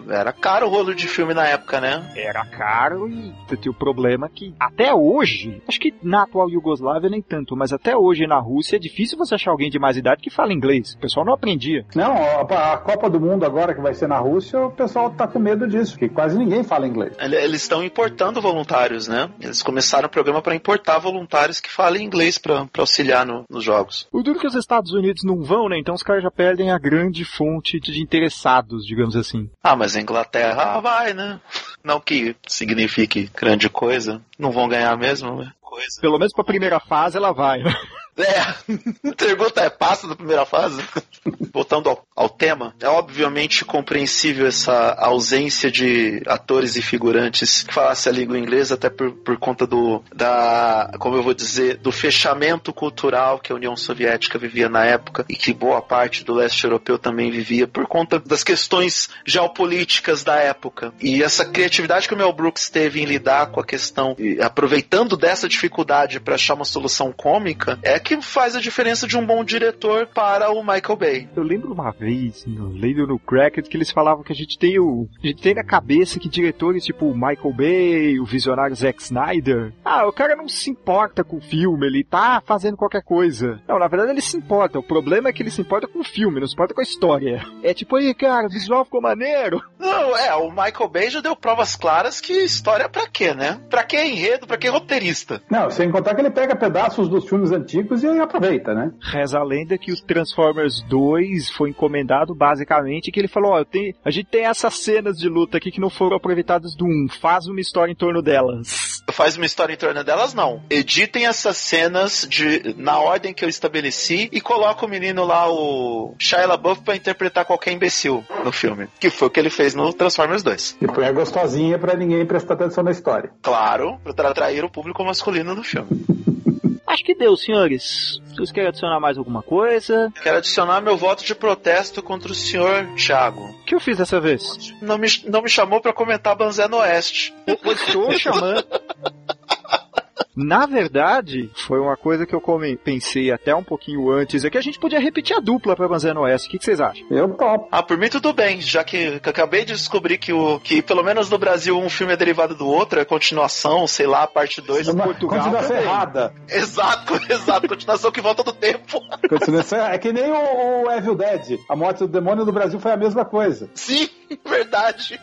[0.08, 2.10] era caro o rolo de filme na época, né?
[2.16, 7.20] Era caro e tinha o problema que até hoje, acho que na atual Iugoslávia nem
[7.20, 10.30] tanto, mas até hoje na Rússia é difícil você achar alguém de mais idade que
[10.30, 10.94] fala inglês.
[10.94, 11.84] O pessoal não aprendia.
[11.94, 12.14] Não,
[12.60, 15.38] a, a Copa do Mundo agora que vai ser na Rússia, o pessoal tá com
[15.38, 17.16] medo disso, que quase ninguém fala inglês.
[17.18, 19.30] Eles estão importando voluntários, né?
[19.40, 24.06] Eles começaram o programa para importar voluntários que falem inglês para auxiliar no, nos jogos.
[24.12, 25.78] O duro é que os Estados Unidos não vão, né?
[25.78, 29.48] Então os caras já perdem a grande fonte de interessados, digamos assim.
[29.62, 31.40] Ah, mas a Inglaterra vai, né?
[31.82, 34.20] Não que signifique grande coisa.
[34.38, 35.52] Não vão ganhar mesmo, né?
[35.60, 36.00] Coisa.
[36.00, 37.72] Pelo menos pra primeira fase ela vai, né?
[38.16, 40.82] É, pergunta é, passa da primeira fase?
[41.52, 48.12] Voltando ao, ao, tema, é obviamente compreensível essa ausência de atores e figurantes que falassem
[48.12, 52.72] a língua inglesa, até por, por conta do, da, como eu vou dizer, do fechamento
[52.72, 56.98] cultural que a União Soviética vivia na época e que boa parte do leste europeu
[56.98, 60.92] também vivia, por conta das questões geopolíticas da época.
[61.00, 65.48] E essa criatividade que o Mel Brooks teve em lidar com a questão, aproveitando dessa
[65.48, 69.44] dificuldade para achar uma solução cômica, é que que faz a diferença de um bom
[69.44, 71.28] diretor para o Michael Bay.
[71.36, 74.80] Eu lembro uma vez, no lendo no Cracked, que eles falavam que a gente tem
[74.80, 75.08] o.
[75.22, 79.72] A gente tem na cabeça que diretores tipo o Michael Bay, o visionário Zack Snyder.
[79.84, 83.60] Ah, o cara não se importa com o filme, ele tá fazendo qualquer coisa.
[83.68, 84.78] Não, na verdade ele se importa.
[84.78, 86.84] O problema é que ele se importa com o filme, não se importa com a
[86.84, 87.44] história.
[87.62, 89.62] É tipo, aí, cara, o visual ficou maneiro.
[89.78, 93.60] Não, é, o Michael Bay já deu provas claras que história é pra quê, né?
[93.70, 95.40] Pra que enredo, pra que roteirista?
[95.48, 98.92] Não, sem contar que ele pega pedaços dos filmes antigos e aproveita, né?
[99.00, 103.64] Reza a lenda que o Transformers 2 foi encomendado basicamente que ele falou, ó,
[104.04, 107.46] a gente tem essas cenas de luta aqui que não foram aproveitadas do 1, faz
[107.46, 109.02] uma história em torno delas.
[109.10, 110.62] Faz uma história em torno delas, não.
[110.70, 116.14] Editem essas cenas de, na ordem que eu estabeleci e coloca o menino lá, o
[116.18, 118.88] Shia LaBeouf, pra interpretar qualquer imbecil no filme.
[118.98, 120.78] Que foi o que ele fez no Transformers 2.
[120.80, 123.30] E põe a gostosinha pra ninguém prestar atenção na história.
[123.42, 125.88] Claro, pra atrair o público masculino no filme.
[126.90, 128.20] Acho que deu, senhores.
[128.34, 130.12] Vocês querem adicionar mais alguma coisa?
[130.20, 133.44] Quero adicionar meu voto de protesto contra o senhor Thiago.
[133.44, 134.74] O que eu fiz dessa vez?
[134.82, 137.32] Não me, não me chamou pra comentar Banzé no Oeste.
[137.46, 138.66] Eu estou chamando.
[140.34, 142.42] Na verdade, foi uma coisa que eu
[142.82, 146.20] pensei até um pouquinho antes, é que a gente podia repetir a dupla pra Banzano
[146.20, 146.48] Oeste.
[146.48, 147.06] O que, que vocês acham?
[147.10, 147.68] Eu topo.
[147.70, 150.82] Ah, por mim tudo bem, já que, que eu acabei de descobrir que, o, que
[150.82, 154.60] pelo menos no Brasil um filme é derivado do outro, é continuação, sei lá, parte
[154.60, 154.88] 2.
[154.88, 155.84] Uma Portugal continuação também.
[155.84, 156.34] errada.
[156.48, 159.00] Exato, exato, continuação que volta do tempo.
[159.28, 159.78] Continuação.
[159.86, 161.58] É que nem o, o Evil Dead.
[161.68, 163.70] A morte do demônio no Brasil foi a mesma coisa.
[163.74, 164.08] Sim,
[164.44, 165.20] verdade.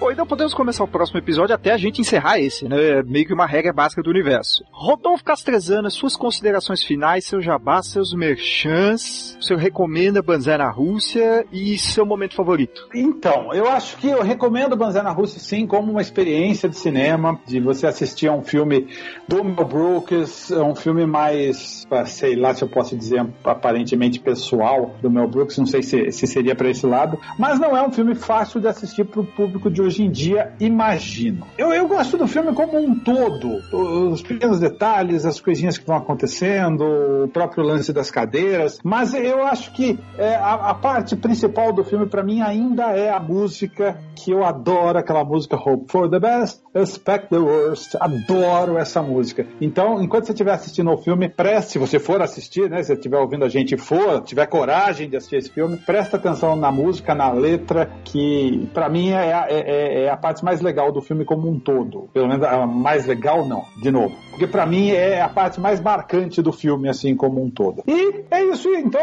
[0.00, 3.00] Ou então podemos começar o próximo episódio até a gente encerrar esse, né?
[3.00, 4.49] É meio que uma regra básica do universo.
[4.70, 11.78] Rodolfo Castrezana, suas considerações finais, seu jabá, seus merchans, seu recomenda Banzé na Rússia e
[11.78, 12.88] seu momento favorito.
[12.94, 17.38] Então, eu acho que eu recomendo Banzé na Rússia sim como uma experiência de cinema,
[17.46, 18.88] de você assistir a um filme
[19.28, 25.10] do Mel Brooks, um filme mais, sei lá se eu posso dizer, aparentemente pessoal do
[25.10, 28.14] Mel Brooks, não sei se, se seria para esse lado, mas não é um filme
[28.14, 31.46] fácil de assistir para o público de hoje em dia, imagino.
[31.56, 35.98] Eu, eu gosto do filme como um todo, os pequenos detalhes, as coisinhas que vão
[35.98, 41.74] acontecendo, o próprio lance das cadeiras, mas eu acho que é, a, a parte principal
[41.74, 46.08] do filme para mim ainda é a música que eu adoro, aquela música Hope for
[46.08, 49.46] the Best, Expect the Worst, adoro essa música.
[49.60, 52.94] Então, enquanto você estiver assistindo ao filme, preste, se você for assistir, né, se você
[52.94, 57.14] estiver ouvindo a gente for, tiver coragem de assistir esse filme, presta atenção na música,
[57.14, 61.26] na letra, que para mim é, é- é- é a parte mais legal do filme
[61.26, 62.08] como um todo.
[62.14, 64.16] Pelo menos a mais legal não, de novo.
[64.30, 67.82] Porque para mim é a parte mais marcante do filme, assim como um todo.
[67.86, 69.00] E é isso, então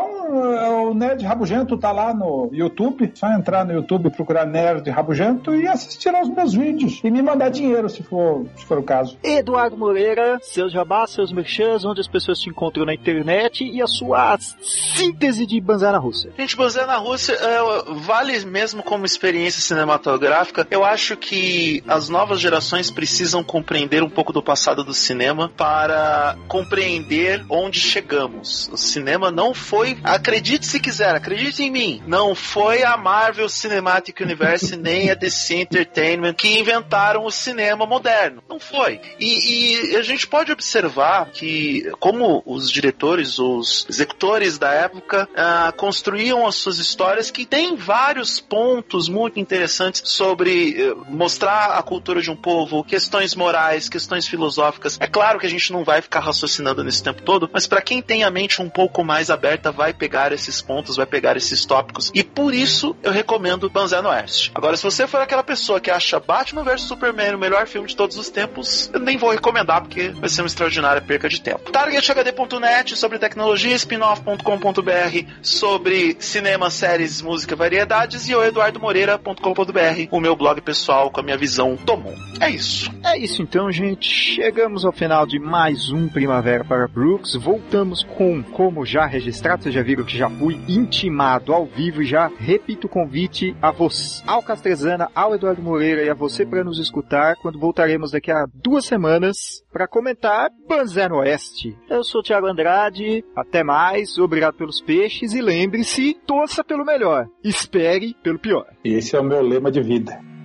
[0.55, 5.53] é, o Nerd Rabugento tá lá no YouTube, só entrar no YouTube, procurar Nerd Rabugento
[5.53, 7.01] e assistir aos meus vídeos.
[7.03, 9.17] E me mandar dinheiro, se for, se for o caso.
[9.23, 13.88] Eduardo Moreira, seus jabás, seus merchans, onde as pessoas te encontram na internet e a
[13.88, 16.32] sua síntese de Banzé na Rússia.
[16.38, 20.65] Gente, Banzé na Rússia é, vale mesmo como experiência cinematográfica.
[20.71, 25.16] Eu acho que as novas gerações precisam compreender um pouco do passado do cinema
[25.55, 28.70] para compreender onde chegamos.
[28.72, 34.20] O cinema não foi, acredite se quiser, acredite em mim, não foi a Marvel Cinematic
[34.22, 38.43] Universe nem a DC Entertainment que inventaram o cinema moderno.
[38.47, 38.99] Não foi.
[39.20, 45.74] E, e a gente pode observar que, como os diretores, os executores da época ah,
[45.76, 52.22] construíam as suas histórias, que tem vários pontos muito interessantes sobre eh, mostrar a cultura
[52.22, 54.97] de um povo, questões morais, questões filosóficas.
[55.07, 58.01] É claro que a gente não vai ficar raciocinando nesse tempo todo, mas para quem
[58.01, 62.11] tem a mente um pouco mais aberta, vai pegar esses pontos, vai pegar esses tópicos.
[62.13, 64.51] E por isso eu recomendo Banzé no Oeste.
[64.53, 67.95] Agora, se você for aquela pessoa que acha Batman vs Superman o melhor filme de
[67.95, 71.71] todos os tempos, eu nem vou recomendar porque vai ser uma extraordinária perca de tempo.
[71.71, 80.59] TargetHD.net sobre tecnologia, spinoff.com.br sobre cinema, séries, música, variedades e o eduardomoreira.com.br, o meu blog
[80.59, 82.21] pessoal com a minha visão do mundo.
[82.41, 82.91] É isso.
[83.05, 84.09] É isso então, gente.
[84.09, 87.35] Chegamos ao final de mais um Primavera para Brooks.
[87.35, 92.05] Voltamos com, como já registrado, vocês já viram que já fui intimado ao vivo e
[92.05, 96.63] já repito o convite a você, ao Castrezana, ao Eduardo Moreira e a você para
[96.63, 101.77] nos escutar quando voltaremos daqui a duas semanas para comentar Banzé no Oeste.
[101.87, 107.27] Eu sou o Thiago Andrade, até mais, obrigado pelos peixes e lembre-se, torça pelo melhor,
[107.43, 108.65] espere pelo pior.
[108.83, 110.36] Esse é o meu lema de vida.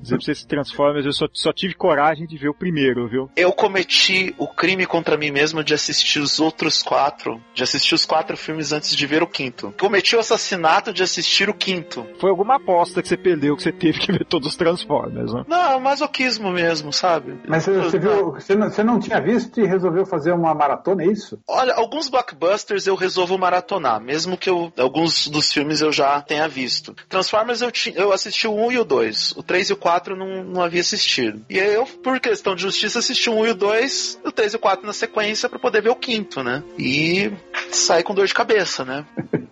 [0.00, 3.30] Dizer pra vocês Transformers, eu só, só tive coragem de ver o primeiro, viu?
[3.34, 8.04] Eu cometi o crime contra mim mesmo de assistir os outros quatro, de assistir os
[8.04, 9.74] quatro filmes antes de ver o quinto.
[9.80, 12.06] Cometi o assassinato de assistir o quinto.
[12.20, 15.44] Foi alguma aposta que você perdeu que você teve que ver todos os Transformers, né?
[15.48, 17.38] Não, é um masoquismo mesmo, sabe?
[17.48, 21.02] Mas você, você viu, você não, você não tinha visto e resolveu fazer uma maratona,
[21.02, 21.40] é isso?
[21.48, 26.46] Olha, alguns blockbusters eu resolvo maratonar, mesmo que eu, alguns dos filmes eu já tenha
[26.46, 26.94] visto.
[27.08, 28.84] Transformers eu, ti, eu assisti o 1 e o
[29.24, 29.32] 2.
[29.36, 31.44] O 3 e o 4 não, não havia assistido.
[31.48, 34.52] E aí eu, por questão de justiça, assisti o 1 e o 2, o 3
[34.52, 36.62] e o 4 na sequência pra poder ver o quinto, né?
[36.78, 37.32] E
[37.70, 39.06] saí com dor de cabeça, né?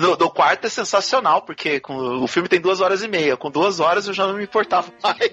[0.00, 3.36] Do, do quarto é sensacional, porque com, o filme tem duas horas e meia.
[3.36, 5.28] Com duas horas eu já não me importava mais.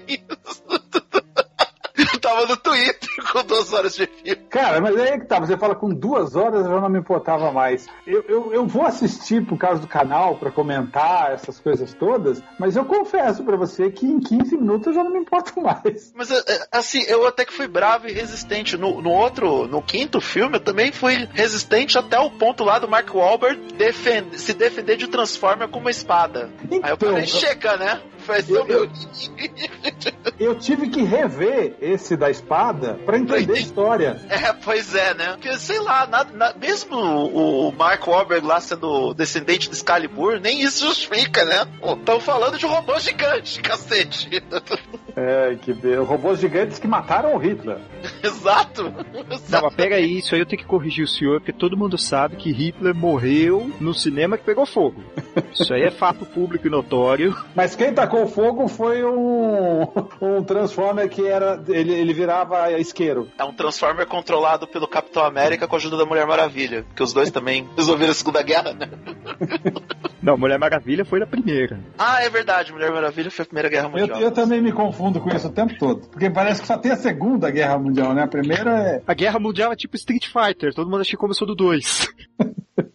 [2.26, 4.36] Eu tava no Twitter com duas horas de filme.
[4.50, 6.98] Cara, mas aí é que tá, você fala com duas horas eu já não me
[6.98, 7.86] importava mais.
[8.06, 12.74] Eu, eu, eu vou assistir por causa do canal pra comentar essas coisas todas, mas
[12.76, 16.12] eu confesso pra você que em 15 minutos eu já não me importo mais.
[16.16, 18.76] Mas é, assim, eu até que fui bravo e resistente.
[18.76, 22.88] No, no outro, no quinto filme, eu também fui resistente até o ponto lá do
[22.88, 26.50] Mark Wahlberg defend, se defender de Transformer com uma espada.
[26.60, 28.00] Aí eu Então, falei, eu- chega, né?
[28.26, 28.84] Vai ser o Eu- meu.
[28.84, 28.90] eu-
[30.38, 34.20] Eu tive que rever esse da espada pra entender a história.
[34.28, 35.28] É, pois é, né?
[35.32, 40.38] Porque, sei lá, nada, na- mesmo o, o Mark Wahlberg lá sendo descendente de Excalibur,
[40.40, 41.66] nem isso justifica, né?
[41.82, 44.28] Estão falando de um robô gigante, cacete.
[45.18, 47.78] É, que be- robôs gigantes que mataram o Hitler.
[48.22, 48.82] Exato.
[49.48, 51.96] Não, mas pega aí, isso aí eu tenho que corrigir o senhor, porque todo mundo
[51.96, 55.02] sabe que Hitler morreu no cinema que pegou fogo.
[55.50, 57.34] Isso aí é fato público e notório.
[57.54, 59.82] Mas quem tacou fogo foi um,
[60.20, 61.62] um Transformer que era.
[61.68, 63.28] Ele, ele virava isqueiro.
[63.38, 66.84] É um Transformer controlado pelo Capitão América com a ajuda da Mulher Maravilha.
[66.84, 68.88] Porque os dois também resolveram a Segunda Guerra, né?
[70.22, 71.78] Não, Mulher Maravilha foi na primeira.
[71.98, 74.20] Ah, é verdade, Mulher Maravilha foi a Primeira Guerra Eu, Mundial.
[74.20, 76.08] eu também me confundo com isso o tempo todo.
[76.08, 78.22] Porque parece que só tem a Segunda Guerra Mundial, né?
[78.22, 79.02] A primeira é.
[79.06, 82.08] A Guerra Mundial é tipo Street Fighter, todo mundo acha que começou do 2.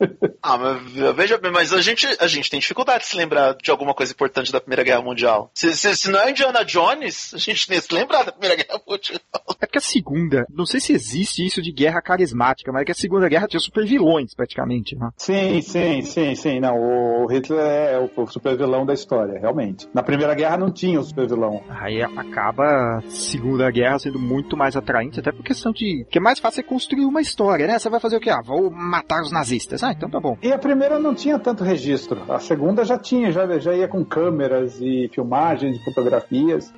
[0.43, 3.69] Ah, mas veja bem, mas a gente, a gente tem dificuldade de se lembrar de
[3.69, 5.51] alguma coisa importante da Primeira Guerra Mundial.
[5.53, 8.81] Se, se, se não é Indiana Jones, a gente nem se lembrar da Primeira Guerra
[8.87, 9.19] Mundial.
[9.61, 12.91] É porque a segunda, não sei se existe isso de guerra carismática, mas é que
[12.91, 15.09] a segunda guerra tinha super vilões, praticamente, né?
[15.15, 16.59] Sim, sim, sim, sim.
[16.59, 19.87] Não, o Hitler é o, o super vilão da história, realmente.
[19.93, 21.63] Na Primeira Guerra não tinha o super vilão.
[21.69, 26.05] Aí acaba a segunda guerra sendo muito mais atraente, até por questão de...
[26.09, 27.77] que é mais fácil é construir uma história, né?
[27.77, 28.31] Você vai fazer o quê?
[28.31, 29.83] Ah, vou matar os nazistas.
[29.83, 30.37] Ah, então tá bom.
[30.41, 32.21] E a primeira não tinha tanto registro.
[32.29, 36.73] A segunda já tinha, já, já ia com câmeras e filmagens fotografias.